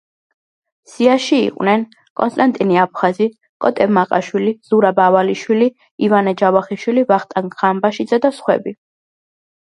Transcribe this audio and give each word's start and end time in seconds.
სიაში 0.91 1.37
იყვნენ: 1.49 1.83
კონსტანტინე 2.21 2.79
აფხაზი, 2.85 3.27
კოტე 3.67 3.87
მაყაშვილი, 3.99 4.55
ზურაბ 4.71 5.03
ავალიშვილი, 5.09 5.69
ივანე 6.09 6.35
ჯავახიშვილი, 6.43 7.07
ვახტანგ 7.15 7.57
ღამბაშიძე 7.63 8.23
და 8.27 8.35
სხვები. 8.41 8.77